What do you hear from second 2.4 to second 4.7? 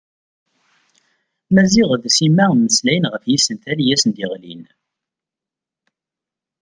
mmeslayen ɣef yisental i asen-d-yeɣlin.